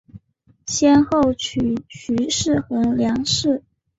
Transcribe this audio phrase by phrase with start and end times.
[0.65, 3.61] 先后娶徐氏和梁氏。